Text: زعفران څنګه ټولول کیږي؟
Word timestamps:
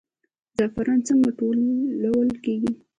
زعفران 0.57 0.99
څنګه 1.07 1.29
ټولول 1.39 2.29
کیږي؟ 2.43 2.71